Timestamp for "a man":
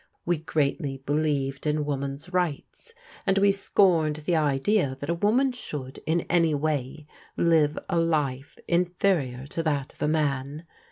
10.01-10.65